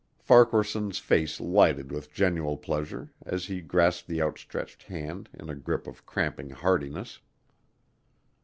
[0.17, 5.85] Farquaharson's face lighted with genuine pleasure as he grasped the outstretched hand in a grip
[5.85, 7.19] of cramping heartiness.